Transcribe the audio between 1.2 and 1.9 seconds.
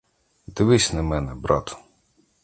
брат.